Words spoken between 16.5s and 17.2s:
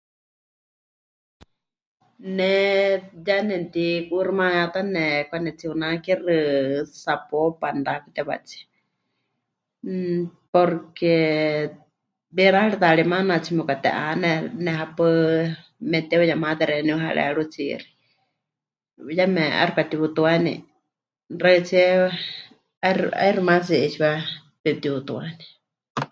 xeeníu